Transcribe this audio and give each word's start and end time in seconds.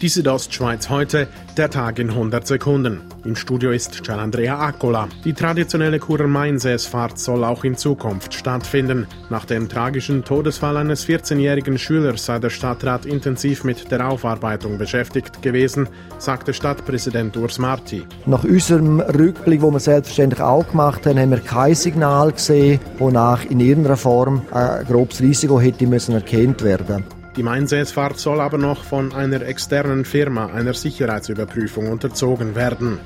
Die 0.00 0.08
Südostschweiz 0.08 0.90
heute, 0.90 1.26
der 1.56 1.70
Tag 1.70 1.98
in 1.98 2.10
100 2.10 2.46
Sekunden. 2.46 3.00
Im 3.24 3.34
Studio 3.34 3.72
ist 3.72 4.04
Gianandrea 4.04 4.56
Accola. 4.56 5.08
Die 5.24 5.32
traditionelle 5.32 5.98
Kurer-Mainsäßfahrt 5.98 7.18
soll 7.18 7.42
auch 7.42 7.64
in 7.64 7.76
Zukunft 7.76 8.32
stattfinden. 8.32 9.08
Nach 9.28 9.44
dem 9.44 9.68
tragischen 9.68 10.22
Todesfall 10.22 10.76
eines 10.76 11.04
14-jährigen 11.04 11.78
Schülers 11.78 12.24
sei 12.24 12.38
der 12.38 12.50
Stadtrat 12.50 13.06
intensiv 13.06 13.64
mit 13.64 13.90
der 13.90 14.08
Aufarbeitung 14.08 14.78
beschäftigt 14.78 15.42
gewesen, 15.42 15.88
sagte 16.18 16.54
Stadtpräsident 16.54 17.36
Urs 17.36 17.58
Marti. 17.58 18.06
Nach 18.24 18.44
unserem 18.44 19.00
Rückblick, 19.00 19.62
wo 19.62 19.72
wir 19.72 19.80
selbstverständlich 19.80 20.40
auch 20.40 20.68
gemacht 20.70 21.06
haben, 21.06 21.18
haben 21.18 21.32
wir 21.32 21.40
kein 21.40 21.74
Signal 21.74 22.30
gesehen, 22.30 22.78
wonach 22.98 23.44
in 23.46 23.58
irgendeiner 23.58 23.96
Form 23.96 24.42
ein 24.52 24.86
grobes 24.86 25.20
Risiko 25.20 25.60
hätte 25.60 25.88
müssen 25.88 26.14
erkannt 26.14 26.62
werden. 26.62 27.17
Die 27.38 27.44
Mainsäßfahrt 27.44 28.18
soll 28.18 28.40
aber 28.40 28.58
noch 28.58 28.82
von 28.82 29.14
einer 29.14 29.42
externen 29.42 30.04
Firma 30.04 30.46
einer 30.46 30.74
Sicherheitsüberprüfung 30.74 31.88
unterzogen 31.88 32.56
werden. 32.56 32.98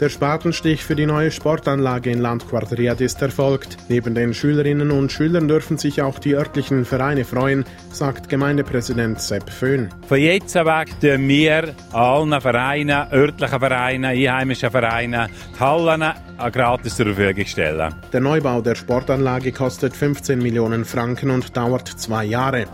Der 0.00 0.08
Spatenstich 0.08 0.82
für 0.82 0.96
die 0.96 1.04
neue 1.04 1.30
Sportanlage 1.30 2.10
in 2.10 2.18
Landquartiert 2.20 3.02
ist 3.02 3.20
erfolgt. 3.20 3.76
Neben 3.90 4.14
den 4.14 4.32
Schülerinnen 4.32 4.90
und 4.90 5.12
Schülern 5.12 5.48
dürfen 5.48 5.76
sich 5.76 6.00
auch 6.00 6.18
die 6.18 6.34
örtlichen 6.34 6.86
Vereine 6.86 7.26
freuen, 7.26 7.66
sagt 7.92 8.30
Gemeindepräsident 8.30 9.20
Sepp 9.20 9.50
Föhn. 9.50 9.90
Von 10.08 10.18
jetzt 10.18 10.54
weg 10.54 10.88
tun 11.02 11.28
wir 11.28 11.74
allen 11.92 12.40
Vereinen, 12.40 13.12
örtlichen 13.12 13.60
Vereinen, 13.60 14.04
einheimischen 14.06 14.70
Vereinen, 14.70 15.28
die 15.54 15.60
Hallen 15.60 16.04
gratis 16.52 16.96
zur 16.96 17.12
Verfügung 17.12 17.44
stellen. 17.44 17.94
Der 18.14 18.20
Neubau 18.20 18.62
der 18.62 18.76
Sportanlage 18.76 19.52
kostet 19.52 19.94
15 19.94 20.38
Millionen 20.38 20.86
Franken 20.86 21.28
und 21.28 21.54
dauert 21.54 21.86
zwei 21.86 22.24
Jahre. 22.24 22.64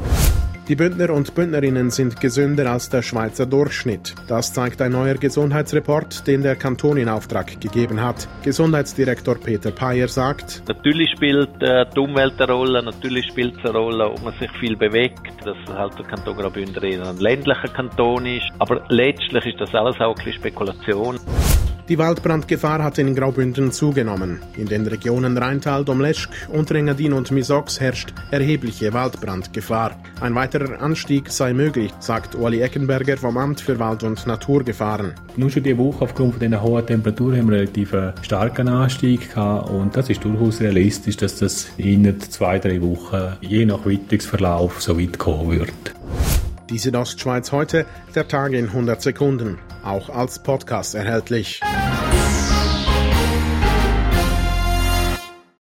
Die 0.67 0.77
Bündner 0.77 1.11
und 1.11 1.35
Bündnerinnen 1.35 1.91
sind 1.91 2.19
gesünder 2.23 2.73
als 2.73 2.89
der 2.89 3.03
Schweizer 3.03 3.45
Durchschnitt. 3.45 4.15
Das 4.29 4.55
zeigt 4.55 4.81
ein 4.81 4.93
neuer 4.93 5.17
Gesundheitsreport, 5.17 6.27
den 6.27 6.43
der 6.43 6.57
Kanton 6.57 6.97
in 6.97 7.11
Auftrag 7.11 7.61
gegeben 7.61 8.01
hat. 8.01 8.27
Gesundheitsdirektor 8.43 9.35
Peter 9.35 9.73
Payer 9.73 10.09
sagt, 10.09 10.63
Natürlich 10.67 11.11
spielt 11.11 11.63
äh, 11.63 11.85
die 11.95 12.01
Umwelt 12.01 12.41
eine 12.41 12.51
Rolle, 12.51 12.83
natürlich 12.83 13.27
spielt 13.27 13.59
es 13.59 13.65
eine 13.67 13.77
Rolle, 13.77 14.09
ob 14.09 14.25
man 14.25 14.33
sich 14.39 14.51
viel 14.59 14.75
bewegt, 14.75 15.21
dass 15.45 15.57
halt 15.77 15.99
der 15.99 16.07
Kanton 16.07 16.35
Graubünden 16.35 16.83
ein 16.83 17.19
ländlicher 17.19 17.69
Kanton 17.69 18.25
ist. 18.25 18.47
Aber 18.59 18.87
letztlich 18.89 19.45
ist 19.45 19.61
das 19.61 19.75
alles 19.75 20.01
auch 20.01 20.17
ein 20.17 20.25
bisschen 20.25 20.33
Spekulation. 20.41 21.19
Die 21.91 21.99
Waldbrandgefahr 21.99 22.83
hat 22.83 22.97
in 22.97 23.15
Graubünden 23.15 23.71
zugenommen. 23.71 24.41
In 24.57 24.65
den 24.65 24.87
Regionen 24.87 25.37
Rheintal, 25.37 25.85
Domleschg, 25.85 26.31
Unterengadin 26.49 27.13
und 27.13 27.31
Misox 27.31 27.79
herrscht 27.79 28.15
erhebliche 28.31 28.95
Waldbrandgefahr. 28.95 29.95
Ein 30.19 30.35
weiterer 30.35 30.81
Anstieg 30.81 31.29
sei 31.29 31.53
möglich, 31.53 31.93
sagt 32.01 32.37
Ueli 32.37 32.63
Eckenberger 32.63 33.19
vom 33.19 33.37
Amt 33.37 33.61
für 33.61 33.79
Wald- 33.79 34.03
und 34.03 34.27
Naturgefahren. 34.27 35.13
Nur 35.37 35.51
schon 35.51 35.63
diese 35.63 35.77
Woche 35.77 36.05
aufgrund 36.05 36.41
dieser 36.41 36.63
hohen 36.63 36.87
Temperaturen 36.87 37.37
haben 37.37 37.51
wir 37.51 37.59
einen 37.59 37.69
relativ 37.69 37.95
starken 38.23 38.69
Anstieg 38.69 39.35
gehabt 39.35 39.69
und 39.69 39.95
das 39.95 40.09
ist 40.09 40.25
durchaus 40.25 40.63
realistisch, 40.63 41.19
dass 41.19 41.39
das 41.39 41.67
in 41.77 42.19
zwei, 42.19 42.59
drei 42.59 42.81
Wochen 42.81 43.37
je 43.43 43.67
nach 43.67 43.85
Witterungsverlauf 43.85 44.81
so 44.81 44.99
weit 44.99 45.19
kommen 45.19 45.51
wird. 45.51 45.95
Die 46.71 46.79
Südostschweiz 46.79 47.53
heute, 47.53 47.85
der 48.15 48.27
Tag 48.27 48.53
in 48.55 48.69
100 48.69 49.03
Sekunden, 49.03 49.59
auch 49.85 50.09
als 50.09 50.39
Podcast 50.39 50.95
erhältlich. 50.95 51.61